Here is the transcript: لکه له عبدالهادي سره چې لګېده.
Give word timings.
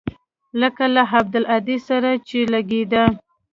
لکه 0.61 0.83
له 0.95 1.03
عبدالهادي 1.15 1.77
سره 1.87 2.09
چې 2.27 2.39
لګېده. 2.53 3.03